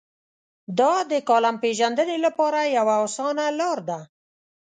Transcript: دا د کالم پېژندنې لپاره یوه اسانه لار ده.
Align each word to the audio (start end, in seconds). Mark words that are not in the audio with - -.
دا 0.79 0.93
د 1.11 1.13
کالم 1.29 1.55
پېژندنې 1.63 2.17
لپاره 2.25 2.59
یوه 2.77 2.95
اسانه 3.05 3.45
لار 3.59 3.79
ده. 3.89 3.99